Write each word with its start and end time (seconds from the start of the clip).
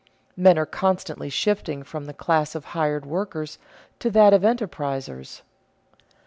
Men 0.35 0.57
are 0.57 0.65
constantly 0.65 1.29
shifting 1.29 1.83
from 1.83 2.05
the 2.05 2.13
class 2.15 2.55
of 2.55 2.65
hired 2.73 3.05
workers 3.05 3.59
to 3.99 4.09
that 4.09 4.33
of 4.33 4.41
enterprisers. 4.41 5.43